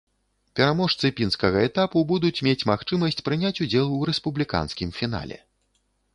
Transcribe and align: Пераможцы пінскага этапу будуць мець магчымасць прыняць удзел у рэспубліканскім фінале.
Пераможцы 0.59 1.11
пінскага 1.19 1.59
этапу 1.67 2.03
будуць 2.13 2.43
мець 2.47 2.67
магчымасць 2.71 3.23
прыняць 3.29 3.55
удзел 3.67 3.87
у 4.01 4.01
рэспубліканскім 4.13 4.89
фінале. 4.99 5.37